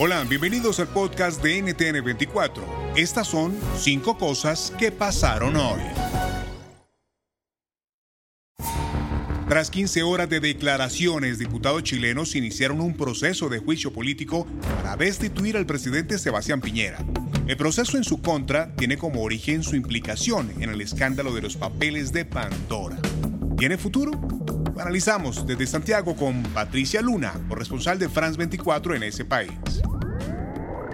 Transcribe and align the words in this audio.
Hola, 0.00 0.22
bienvenidos 0.22 0.78
al 0.78 0.86
podcast 0.86 1.42
de 1.42 1.60
NTN24. 1.60 2.62
Estas 2.94 3.26
son 3.26 3.52
cinco 3.76 4.16
cosas 4.16 4.72
que 4.78 4.92
pasaron 4.92 5.56
hoy. 5.56 5.80
Tras 9.48 9.72
15 9.72 10.04
horas 10.04 10.28
de 10.28 10.38
declaraciones, 10.38 11.40
diputados 11.40 11.82
chilenos 11.82 12.36
iniciaron 12.36 12.80
un 12.80 12.96
proceso 12.96 13.48
de 13.48 13.58
juicio 13.58 13.92
político 13.92 14.46
para 14.76 14.96
destituir 14.96 15.56
al 15.56 15.66
presidente 15.66 16.16
Sebastián 16.20 16.60
Piñera. 16.60 17.04
El 17.48 17.56
proceso 17.56 17.96
en 17.96 18.04
su 18.04 18.22
contra 18.22 18.76
tiene 18.76 18.98
como 18.98 19.24
origen 19.24 19.64
su 19.64 19.74
implicación 19.74 20.52
en 20.60 20.70
el 20.70 20.80
escándalo 20.80 21.34
de 21.34 21.42
los 21.42 21.56
papeles 21.56 22.12
de 22.12 22.24
Pandora. 22.24 23.00
¿Tiene 23.56 23.76
futuro? 23.76 24.12
Lo 24.74 24.80
analizamos 24.80 25.46
desde 25.46 25.66
Santiago 25.66 26.14
con 26.16 26.42
Patricia 26.42 27.02
Luna, 27.02 27.32
corresponsal 27.48 27.98
de 27.98 28.08
France 28.08 28.38
24 28.38 28.94
en 28.94 29.02
ese 29.02 29.24
país. 29.24 29.50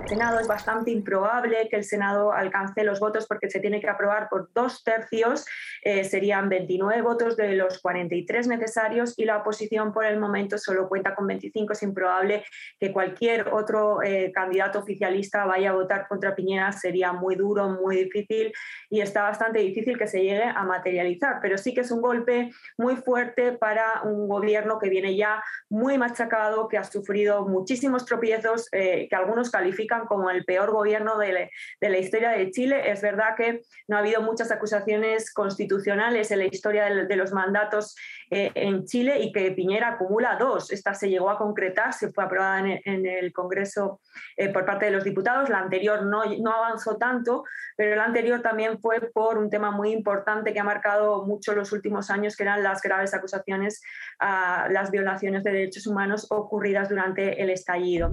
Senado 0.06 0.38
es 0.38 0.46
bastante 0.46 0.90
improbable 0.90 1.66
que 1.70 1.76
el 1.76 1.84
Senado 1.84 2.32
alcance 2.32 2.84
los 2.84 3.00
votos 3.00 3.26
porque 3.26 3.48
se 3.48 3.60
tiene 3.60 3.80
que 3.80 3.88
aprobar 3.88 4.28
por 4.28 4.52
dos 4.52 4.84
tercios, 4.84 5.46
eh, 5.82 6.04
serían 6.04 6.50
29 6.50 7.00
votos 7.00 7.36
de 7.36 7.54
los 7.54 7.80
43 7.80 8.46
necesarios 8.48 9.14
y 9.16 9.24
la 9.24 9.38
oposición 9.38 9.94
por 9.94 10.04
el 10.04 10.20
momento 10.20 10.58
solo 10.58 10.88
cuenta 10.88 11.14
con 11.14 11.26
25. 11.26 11.72
Es 11.72 11.82
improbable 11.82 12.44
que 12.78 12.92
cualquier 12.92 13.48
otro 13.48 14.02
eh, 14.02 14.30
candidato 14.34 14.80
oficialista 14.80 15.46
vaya 15.46 15.70
a 15.70 15.74
votar 15.74 16.06
contra 16.06 16.34
Piñera, 16.34 16.72
sería 16.72 17.12
muy 17.12 17.34
duro, 17.34 17.70
muy 17.70 17.96
difícil 17.96 18.52
y 18.90 19.00
está 19.00 19.22
bastante 19.22 19.60
difícil 19.60 19.96
que 19.96 20.06
se 20.06 20.22
llegue 20.22 20.44
a 20.44 20.64
materializar, 20.64 21.38
pero 21.40 21.56
sí 21.56 21.72
que 21.72 21.80
es 21.80 21.90
un 21.90 22.02
golpe 22.02 22.50
muy 22.76 22.96
fuerte 22.96 23.52
para 23.52 24.02
un 24.02 24.28
gobierno 24.28 24.78
que 24.78 24.90
viene 24.90 25.16
ya 25.16 25.42
muy 25.70 25.96
machacado, 25.96 26.68
que 26.68 26.76
ha 26.76 26.84
sufrido 26.84 27.46
muchísimos 27.48 28.04
tropiezos, 28.04 28.68
eh, 28.72 29.06
que 29.08 29.16
algunos 29.16 29.50
califican 29.50 29.93
como 30.08 30.30
el 30.30 30.44
peor 30.44 30.70
gobierno 30.70 31.18
de, 31.18 31.50
la 31.80 31.98
historia 31.98 32.30
de 32.30 32.50
Chile. 32.50 32.90
Es 32.90 33.02
verdad 33.02 33.36
que 33.36 33.62
no 33.88 33.96
ha 33.96 34.00
habido 34.00 34.22
muchas 34.22 34.50
acusaciones 34.50 35.32
constitucionales 35.32 36.30
en 36.30 36.38
la 36.38 36.46
historia 36.46 36.84
de, 36.84 37.16
los 37.16 37.32
mandatos 37.32 37.94
eh, 38.30 38.50
en 38.54 38.84
Chile 38.86 39.20
y 39.20 39.32
que 39.32 39.52
Piñera 39.52 39.90
acumula 39.90 40.36
dos. 40.36 40.72
Esta 40.72 40.94
se 40.94 41.08
llegó 41.08 41.30
a 41.30 41.38
concretar, 41.38 41.92
se 41.92 42.12
fue 42.12 42.24
aprobada 42.24 42.60
en, 42.84 43.06
el 43.06 43.32
Congreso 43.32 44.00
eh, 44.36 44.48
por 44.48 44.64
parte 44.64 44.86
de 44.86 44.90
los 44.90 45.04
diputados. 45.04 45.48
La 45.48 45.58
anterior 45.58 46.04
no, 46.04 46.24
no 46.40 46.52
avanzó 46.52 46.96
tanto, 46.96 47.44
pero 47.76 47.96
la 47.96 48.04
anterior 48.04 48.42
también 48.42 48.78
fue 48.78 49.00
por 49.12 49.38
un 49.38 49.50
tema 49.50 49.70
muy 49.70 49.92
importante 49.92 50.52
que 50.52 50.60
ha 50.60 50.64
marcado 50.64 51.24
mucho 51.24 51.54
los 51.54 51.72
últimos 51.72 52.10
años, 52.10 52.36
que 52.36 52.42
eran 52.42 52.62
las 52.62 52.82
graves 52.82 53.14
acusaciones 53.14 53.82
a 54.18 54.68
las 54.70 54.90
violaciones 54.90 55.44
de 55.44 55.52
derechos 55.52 55.86
humanos 55.86 56.26
ocurridas 56.30 56.88
durante 56.88 57.42
el 57.42 57.50
estallido. 57.50 58.12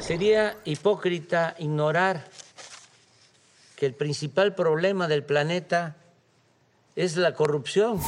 Sería 0.00 0.56
hipócrita 0.64 1.54
ignorar 1.58 2.24
que 3.76 3.86
el 3.86 3.94
principal 3.94 4.54
problema 4.54 5.08
del 5.08 5.24
planeta 5.24 5.96
es 6.96 7.16
la 7.16 7.34
corrupción. 7.34 8.00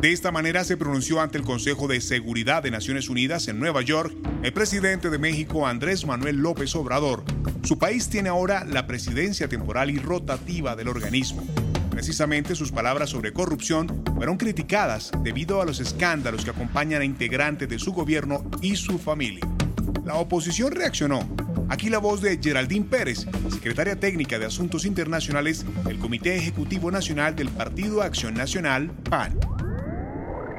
De 0.00 0.12
esta 0.12 0.30
manera 0.30 0.64
se 0.64 0.76
pronunció 0.76 1.20
ante 1.20 1.38
el 1.38 1.44
Consejo 1.44 1.88
de 1.88 2.00
Seguridad 2.00 2.62
de 2.62 2.70
Naciones 2.70 3.08
Unidas 3.08 3.48
en 3.48 3.58
Nueva 3.58 3.80
York 3.82 4.14
el 4.42 4.52
presidente 4.52 5.08
de 5.08 5.18
México 5.18 5.66
Andrés 5.66 6.04
Manuel 6.04 6.36
López 6.36 6.74
Obrador. 6.76 7.24
Su 7.62 7.78
país 7.78 8.08
tiene 8.10 8.28
ahora 8.28 8.64
la 8.64 8.86
presidencia 8.86 9.48
temporal 9.48 9.90
y 9.90 9.98
rotativa 9.98 10.76
del 10.76 10.88
organismo. 10.88 11.42
Precisamente 11.90 12.54
sus 12.54 12.70
palabras 12.70 13.10
sobre 13.10 13.32
corrupción 13.32 14.02
fueron 14.14 14.36
criticadas 14.36 15.10
debido 15.22 15.62
a 15.62 15.64
los 15.64 15.80
escándalos 15.80 16.44
que 16.44 16.50
acompañan 16.50 17.00
a 17.00 17.04
integrantes 17.06 17.68
de 17.68 17.78
su 17.78 17.92
gobierno 17.92 18.44
y 18.60 18.76
su 18.76 18.98
familia. 18.98 19.53
La 20.04 20.16
oposición 20.16 20.72
reaccionó. 20.72 21.20
Aquí 21.70 21.88
la 21.88 21.98
voz 21.98 22.20
de 22.20 22.38
Geraldine 22.40 22.84
Pérez, 22.84 23.26
secretaria 23.50 23.98
técnica 23.98 24.38
de 24.38 24.44
Asuntos 24.44 24.84
Internacionales 24.84 25.64
del 25.84 25.98
Comité 25.98 26.36
Ejecutivo 26.36 26.90
Nacional 26.90 27.34
del 27.34 27.48
Partido 27.48 28.02
Acción 28.02 28.34
Nacional, 28.34 28.90
PAN. 29.08 29.38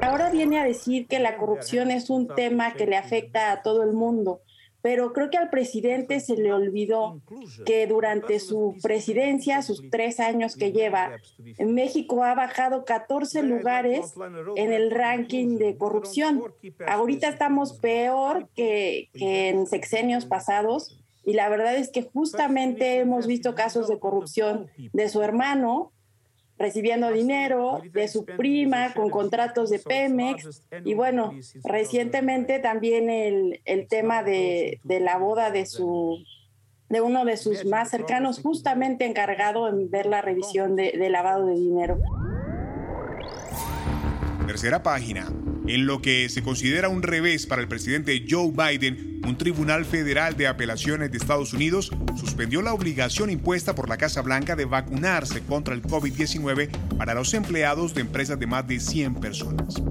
Ahora 0.02 0.30
viene 0.30 0.58
a 0.58 0.64
decir 0.64 1.06
que 1.06 1.20
la 1.20 1.36
corrupción 1.36 1.92
es 1.92 2.10
un 2.10 2.26
tema 2.26 2.74
que 2.74 2.86
le 2.86 2.96
afecta 2.96 3.52
a 3.52 3.62
todo 3.62 3.84
el 3.84 3.92
mundo 3.92 4.40
pero 4.86 5.12
creo 5.12 5.30
que 5.30 5.36
al 5.36 5.50
presidente 5.50 6.20
se 6.20 6.36
le 6.36 6.52
olvidó 6.52 7.20
que 7.64 7.88
durante 7.88 8.38
su 8.38 8.76
presidencia, 8.84 9.60
sus 9.62 9.90
tres 9.90 10.20
años 10.20 10.54
que 10.54 10.70
lleva, 10.70 11.10
México 11.58 12.22
ha 12.22 12.36
bajado 12.36 12.84
14 12.84 13.42
lugares 13.42 14.14
en 14.54 14.72
el 14.72 14.92
ranking 14.92 15.58
de 15.58 15.76
corrupción. 15.76 16.40
Ahorita 16.86 17.28
estamos 17.28 17.72
peor 17.80 18.48
que, 18.54 19.10
que 19.12 19.48
en 19.48 19.66
sexenios 19.66 20.24
pasados. 20.24 21.02
Y 21.24 21.32
la 21.32 21.48
verdad 21.48 21.74
es 21.74 21.90
que 21.90 22.02
justamente 22.02 22.98
hemos 23.00 23.26
visto 23.26 23.56
casos 23.56 23.88
de 23.88 23.98
corrupción 23.98 24.68
de 24.92 25.08
su 25.08 25.20
hermano, 25.20 25.90
recibiendo 26.58 27.10
dinero 27.10 27.82
de 27.92 28.08
su 28.08 28.24
prima 28.24 28.94
con 28.94 29.10
contratos 29.10 29.70
de 29.70 29.78
Pemex. 29.78 30.62
y 30.84 30.94
bueno, 30.94 31.34
recientemente 31.64 32.58
también 32.58 33.10
el, 33.10 33.60
el 33.64 33.88
tema 33.88 34.22
de, 34.22 34.80
de, 34.84 35.00
la 35.00 35.18
boda 35.18 35.50
de 35.50 35.66
su 35.66 36.18
de 36.88 37.00
uno 37.00 37.24
de 37.24 37.36
sus 37.36 37.64
más 37.64 37.90
cercanos, 37.90 38.40
justamente 38.40 39.06
encargado 39.06 39.68
en 39.68 39.90
ver 39.90 40.06
la 40.06 40.22
revisión 40.22 40.76
de, 40.76 40.92
de 40.92 41.10
lavado 41.10 41.46
de 41.46 41.54
dinero. 41.54 41.98
Tercera 44.46 44.80
página. 44.82 45.26
En 45.68 45.84
lo 45.86 46.00
que 46.00 46.28
se 46.28 46.44
considera 46.44 46.88
un 46.88 47.02
revés 47.02 47.46
para 47.46 47.60
el 47.60 47.66
presidente 47.66 48.24
Joe 48.28 48.52
Biden, 48.52 49.20
un 49.26 49.36
tribunal 49.36 49.84
federal 49.84 50.36
de 50.36 50.46
apelaciones 50.46 51.10
de 51.10 51.18
Estados 51.18 51.52
Unidos 51.52 51.90
suspendió 52.14 52.62
la 52.62 52.72
obligación 52.72 53.30
impuesta 53.30 53.74
por 53.74 53.88
la 53.88 53.96
Casa 53.96 54.22
Blanca 54.22 54.54
de 54.54 54.64
vacunarse 54.64 55.42
contra 55.42 55.74
el 55.74 55.82
COVID-19 55.82 56.70
para 56.96 57.14
los 57.14 57.34
empleados 57.34 57.94
de 57.94 58.02
empresas 58.02 58.38
de 58.38 58.46
más 58.46 58.68
de 58.68 58.78
100 58.78 59.16
personas. 59.16 59.82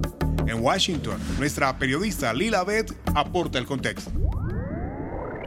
En 0.48 0.62
Washington, 0.62 1.20
nuestra 1.40 1.78
periodista 1.78 2.34
Lila 2.34 2.64
Beth 2.64 2.94
aporta 3.14 3.60
el 3.60 3.66
contexto. 3.66 4.12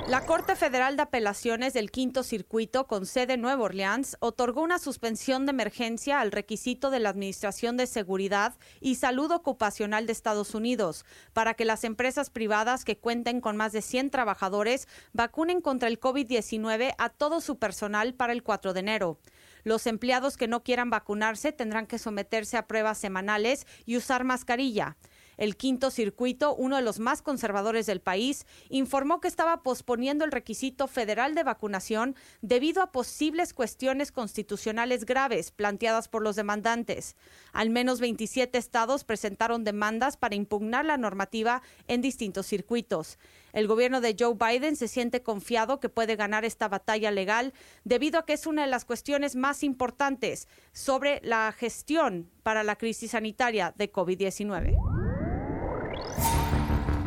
La 0.09 0.25
Corte 0.25 0.57
Federal 0.57 0.97
de 0.97 1.03
Apelaciones 1.03 1.75
del 1.75 1.91
Quinto 1.91 2.23
Circuito, 2.23 2.87
con 2.87 3.05
sede 3.05 3.35
en 3.35 3.43
Nueva 3.43 3.65
Orleans, 3.65 4.17
otorgó 4.21 4.63
una 4.63 4.79
suspensión 4.79 5.45
de 5.45 5.51
emergencia 5.51 6.21
al 6.21 6.33
requisito 6.33 6.89
de 6.89 6.99
la 6.99 7.11
Administración 7.11 7.77
de 7.77 7.87
Seguridad 7.87 8.55
y 8.81 8.95
Salud 8.95 9.31
Ocupacional 9.31 10.07
de 10.07 10.13
Estados 10.13 10.55
Unidos 10.55 11.05
para 11.35 11.53
que 11.53 11.67
las 11.67 11.85
empresas 11.85 12.31
privadas 12.31 12.87
que 12.87 12.97
cuenten 12.97 13.43
con 13.43 13.59
más 13.59 13.73
de 13.73 13.83
100 13.83 14.09
trabajadores 14.09 14.89
vacunen 15.13 15.61
contra 15.61 15.89
el 15.89 16.01
COVID-19 16.01 16.95
a 16.97 17.11
todo 17.11 17.43
su 17.43 17.59
personal 17.59 18.15
para 18.15 18.33
el 18.33 18.43
4 18.43 18.73
de 18.73 18.81
enero. 18.81 19.19
Los 19.63 19.87
empleados 19.87 20.39
que 20.39 20.49
no 20.49 20.63
quieran 20.63 20.89
vacunarse 20.89 21.53
tendrán 21.53 21.87
que 21.87 21.99
someterse 21.99 22.57
a 22.57 22.67
pruebas 22.67 22.97
semanales 22.97 23.67
y 23.85 23.99
usar 23.99 24.25
mascarilla. 24.25 24.97
El 25.39 25.57
quinto 25.57 25.91
circuito, 25.91 26.55
uno 26.55 26.77
de 26.77 26.83
los 26.83 26.99
más 26.99 27.23
conservadores 27.23 27.87
del 27.87 28.01
país, 28.01 28.45
informó 28.69 29.21
que 29.21 29.29
estaba 29.29 29.63
posponiendo 29.63 30.25
el 30.25 30.33
requisito 30.33 30.89
federal 30.89 31.37
de 31.37 31.45
vacunación 31.45 32.17
debido 32.43 32.83
a 32.83 32.91
posibles 32.91 33.55
cuestiones 33.55 34.11
constitucionales 34.11 35.07
graves 35.07 35.53
planteadas 35.53 36.09
por 36.09 36.23
los 36.23 36.35
demandantes. 36.35 37.17
Al 37.53 37.71
menos 37.71 38.01
27 38.01 38.59
estados 38.59 39.05
presentaron 39.05 39.63
demandas 39.63 40.17
para 40.17 40.35
impugnar 40.35 40.85
la 40.85 40.97
normativa 40.97 41.63
en 41.87 42.03
distintos 42.03 42.47
circuitos. 42.47 43.19
El 43.53 43.69
gobierno 43.69 44.01
de 44.01 44.17
Joe 44.19 44.35
Biden 44.35 44.77
se 44.77 44.89
siente 44.89 45.23
confiado 45.23 45.79
que 45.79 45.89
puede 45.89 46.17
ganar 46.17 46.45
esta 46.45 46.69
batalla 46.69 47.13
legal 47.13 47.55
debido 47.85 48.19
a 48.19 48.27
que 48.27 48.33
es 48.33 48.47
una 48.47 48.63
de 48.63 48.69
las 48.69 48.85
cuestiones 48.85 49.37
más 49.37 49.63
importantes 49.63 50.49
sobre 50.73 51.21
la 51.23 51.53
gestión 51.53 52.29
para 52.43 52.65
la 52.65 52.77
crisis 52.77 53.13
sanitaria 53.13 53.73
de 53.77 53.93
COVID-19. 53.93 55.08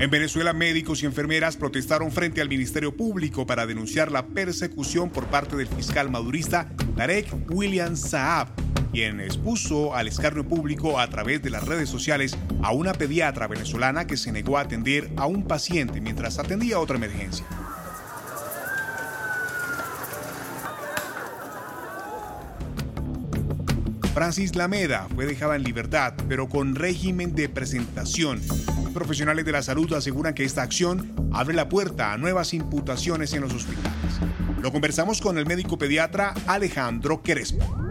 En 0.02 0.10
Venezuela, 0.10 0.52
médicos 0.52 1.04
y 1.04 1.06
enfermeras 1.06 1.58
protestaron 1.58 2.12
frente 2.12 2.42
al 2.42 2.50
Ministerio 2.50 2.98
Público 2.98 3.46
para 3.46 3.68
denunciar 3.68 4.12
la 4.12 4.26
persecución 4.26 5.12
por 5.12 5.28
parte 5.28 5.56
del 5.56 5.68
fiscal 5.68 6.10
madurista 6.10 6.70
Tarek 6.96 7.32
William 7.52 7.96
Saab, 7.96 8.48
quien 8.92 9.20
expuso 9.20 9.94
al 9.94 10.08
escarnio 10.08 10.44
público 10.44 11.00
a 11.00 11.08
través 11.08 11.44
de 11.44 11.52
las 11.52 11.68
redes 11.68 11.88
sociales 11.88 12.36
a 12.64 12.72
una 12.72 12.94
pediatra 12.94 13.48
venezolana 13.48 14.08
que 14.08 14.18
se 14.18 14.32
negó 14.32 14.58
a 14.58 14.62
atender 14.62 15.12
a 15.18 15.28
un 15.28 15.44
paciente 15.48 16.02
mientras 16.02 16.40
atendía 16.40 16.80
otra 16.80 16.98
emergencia. 16.98 17.46
Francis 24.16 24.56
Lameda 24.56 25.08
fue 25.14 25.28
dejada 25.28 25.56
en 25.56 25.64
libertad, 25.64 26.16
pero 26.28 26.50
con 26.50 26.74
régimen 26.74 27.36
de 27.36 27.50
presentación. 27.50 28.42
Profesionales 28.94 29.46
de 29.46 29.52
la 29.54 29.62
salud 29.62 29.92
aseguran 29.94 30.34
que 30.34 30.44
esta 30.44 30.64
acción 30.64 31.30
abre 31.32 31.56
la 31.56 31.70
puerta 31.70 32.12
a 32.12 32.18
nuevas 32.18 32.54
imputaciones 32.54 33.34
en 33.34 33.42
los 33.42 33.54
hospitales. 33.54 34.20
Lo 34.62 34.72
conversamos 34.72 35.22
con 35.22 35.38
el 35.38 35.46
médico 35.46 35.78
pediatra 35.78 36.34
Alejandro 36.46 37.22
Crespo. 37.24 37.82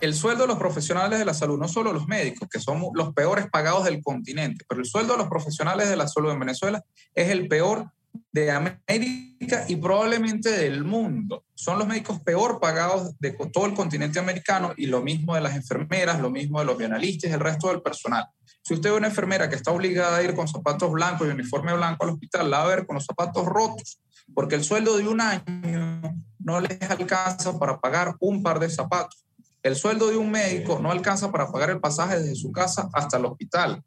El 0.00 0.14
sueldo 0.14 0.42
de 0.42 0.48
los 0.48 0.58
profesionales 0.58 1.18
de 1.18 1.24
la 1.24 1.34
salud, 1.34 1.58
no 1.58 1.66
solo 1.66 1.92
los 1.92 2.06
médicos, 2.06 2.48
que 2.48 2.60
son 2.60 2.80
los 2.94 3.12
peores 3.12 3.46
pagados 3.50 3.84
del 3.84 4.00
continente, 4.02 4.64
pero 4.68 4.80
el 4.80 4.86
sueldo 4.86 5.14
de 5.14 5.18
los 5.18 5.28
profesionales 5.28 5.88
de 5.88 5.96
la 5.96 6.06
salud 6.06 6.30
en 6.30 6.38
Venezuela 6.38 6.84
es 7.12 7.30
el 7.30 7.48
peor 7.48 7.90
de 8.32 8.50
América 8.50 9.64
y 9.68 9.76
probablemente 9.76 10.50
del 10.50 10.84
mundo. 10.84 11.44
Son 11.54 11.78
los 11.78 11.86
médicos 11.86 12.20
peor 12.20 12.58
pagados 12.60 13.16
de 13.20 13.30
todo 13.52 13.66
el 13.66 13.74
continente 13.74 14.18
americano 14.18 14.72
y 14.76 14.86
lo 14.86 15.02
mismo 15.02 15.34
de 15.34 15.40
las 15.40 15.54
enfermeras, 15.54 16.20
lo 16.20 16.30
mismo 16.30 16.58
de 16.58 16.66
los 16.66 16.76
bienalistas 16.76 17.30
y 17.30 17.34
el 17.34 17.40
resto 17.40 17.68
del 17.68 17.82
personal. 17.82 18.26
Si 18.62 18.74
usted 18.74 18.90
ve 18.90 18.96
una 18.96 19.08
enfermera 19.08 19.48
que 19.48 19.56
está 19.56 19.70
obligada 19.70 20.16
a 20.16 20.22
ir 20.22 20.34
con 20.34 20.48
zapatos 20.48 20.90
blancos 20.90 21.28
y 21.28 21.30
uniforme 21.30 21.74
blanco 21.74 22.04
al 22.04 22.10
hospital, 22.10 22.50
la 22.50 22.58
va 22.58 22.64
a 22.64 22.68
ver 22.68 22.86
con 22.86 22.94
los 22.94 23.04
zapatos 23.04 23.44
rotos, 23.46 24.00
porque 24.34 24.54
el 24.54 24.64
sueldo 24.64 24.96
de 24.96 25.06
un 25.06 25.20
año 25.20 26.00
no 26.38 26.60
les 26.60 26.82
alcanza 26.82 27.58
para 27.58 27.78
pagar 27.78 28.16
un 28.20 28.42
par 28.42 28.58
de 28.58 28.70
zapatos. 28.70 29.24
El 29.62 29.76
sueldo 29.76 30.08
de 30.08 30.16
un 30.16 30.30
médico 30.30 30.78
no 30.80 30.90
alcanza 30.90 31.30
para 31.30 31.50
pagar 31.50 31.70
el 31.70 31.80
pasaje 31.80 32.18
desde 32.18 32.34
su 32.34 32.50
casa 32.52 32.88
hasta 32.92 33.16
el 33.16 33.26
hospital. 33.26 33.82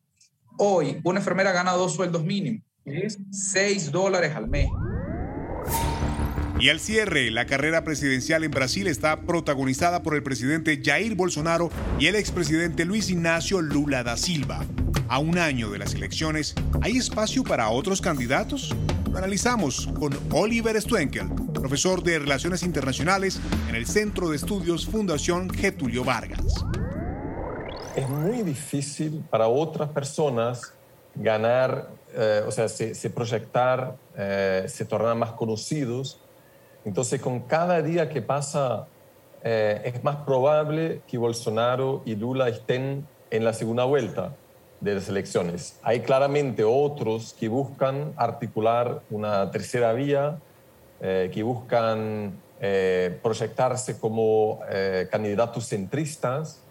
Hoy, 0.57 1.01
una 1.03 1.19
enfermera 1.19 1.51
gana 1.51 1.73
dos 1.73 1.93
sueldos 1.93 2.23
mínimos 2.23 2.63
es 2.87 3.19
6 3.31 3.91
dólares 3.91 4.33
al 4.35 4.47
mes. 4.47 4.69
Y 6.59 6.69
al 6.69 6.79
cierre, 6.79 7.29
la 7.29 7.45
carrera 7.45 7.83
presidencial 7.83 8.43
en 8.43 8.51
Brasil 8.51 8.87
está 8.87 9.21
protagonizada 9.21 10.01
por 10.01 10.15
el 10.15 10.23
presidente 10.23 10.81
Jair 10.83 11.13
Bolsonaro 11.15 11.69
y 11.99 12.07
el 12.07 12.15
expresidente 12.15 12.85
Luis 12.85 13.11
Ignacio 13.11 13.61
Lula 13.61 14.03
da 14.03 14.17
Silva. 14.17 14.65
A 15.07 15.19
un 15.19 15.37
año 15.37 15.69
de 15.69 15.77
las 15.77 15.93
elecciones, 15.93 16.55
¿hay 16.81 16.97
espacio 16.97 17.43
para 17.43 17.69
otros 17.69 18.01
candidatos? 18.01 18.75
Lo 19.11 19.17
analizamos 19.17 19.87
con 19.99 20.17
Oliver 20.31 20.81
Stwenkel, 20.81 21.29
profesor 21.53 22.01
de 22.01 22.19
Relaciones 22.19 22.63
Internacionales 22.63 23.39
en 23.69 23.75
el 23.75 23.85
Centro 23.85 24.29
de 24.29 24.37
Estudios 24.37 24.85
Fundación 24.87 25.49
Getulio 25.49 26.03
Vargas. 26.03 26.65
Es 27.95 28.09
muy 28.09 28.41
difícil 28.41 29.23
para 29.29 29.47
otras 29.47 29.89
personas 29.89 30.73
ganar 31.19 31.97
eh, 32.19 32.43
o 32.47 32.51
sea, 32.51 32.67
se, 32.67 33.09
proyectar, 33.09 33.95
eh, 34.17 34.65
se 34.67 34.85
tornar 34.85 35.15
más 35.15 35.33
conocidos. 35.33 36.19
Entonces, 36.85 37.21
con 37.21 37.41
cada 37.41 37.81
día 37.81 38.09
que 38.09 38.21
pasa, 38.21 38.87
eh, 39.43 39.81
es 39.85 40.03
más 40.03 40.17
probable 40.17 41.01
que 41.07 41.17
Bolsonaro 41.17 42.01
y 42.05 42.15
Lula 42.15 42.49
estén 42.49 43.05
en 43.29 43.43
la 43.43 43.53
segunda 43.53 43.83
vuelta 43.83 44.33
de 44.79 44.95
las 44.95 45.09
elecciones. 45.09 45.79
Hay 45.83 45.99
claramente 45.99 46.63
otros 46.63 47.35
que 47.37 47.49
buscan 47.49 48.13
articular 48.15 49.01
una 49.09 49.51
tercera 49.51 49.93
vía, 49.93 50.39
que 50.99 51.43
buscan 51.43 52.39
proyectarse 53.21 53.99
como 53.99 54.59
candidatos 55.11 55.67
centristas, 55.67 56.63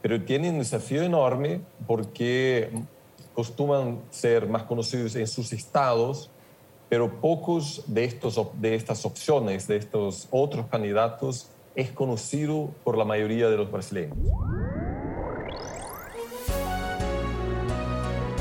pero 0.00 0.22
tienen 0.22 0.54
un 0.54 0.58
desafío 0.60 1.02
enorme 1.02 1.60
porque 1.86 2.70
costuman 3.34 4.00
ser 4.10 4.48
más 4.48 4.64
conocidos 4.64 5.16
en 5.16 5.26
sus 5.26 5.52
estados, 5.52 6.30
pero 6.88 7.20
pocos 7.20 7.84
de, 7.86 8.04
estos, 8.04 8.38
de 8.60 8.74
estas 8.74 9.04
opciones, 9.06 9.66
de 9.66 9.76
estos 9.76 10.28
otros 10.30 10.66
candidatos, 10.66 11.48
es 11.74 11.90
conocido 11.90 12.70
por 12.84 12.98
la 12.98 13.04
mayoría 13.04 13.48
de 13.48 13.56
los 13.56 13.70
brasileños. 13.70 14.18